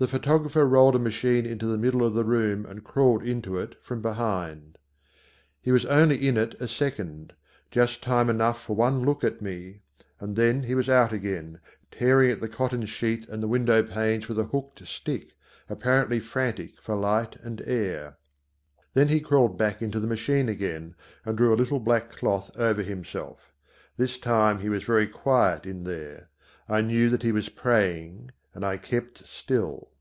[0.00, 3.74] The photographer rolled a machine into the middle of the room and crawled into it
[3.82, 4.78] from behind.
[5.60, 7.32] He was only in it a second,
[7.72, 9.80] just time enough for one look at me,
[10.20, 11.58] and then he was out again,
[11.90, 15.32] tearing at the cotton sheet and the window panes with a hooked stick,
[15.68, 18.18] apparently frantic for light and air.
[18.94, 20.94] Then he crawled back into the machine again
[21.24, 23.52] and drew a little black cloth over himself.
[23.96, 26.28] This time he was very quiet in there.
[26.68, 29.92] I knew that he was praying and I kept still.